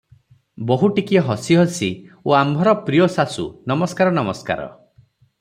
ବୋହୁ 0.69 0.87
ଟିକିଏ 0.95 1.21
ହସି 1.27 1.57
ହସି 1.59 1.89
'ଓ 2.31 2.33
ଆମ୍ଭର 2.39 2.75
ପ୍ରିୟ 2.89 3.07
ଶାଶୁ! 3.19 3.47
ନମସ୍କାର 3.75 4.17
-ନମସ୍କାର। 4.17 4.69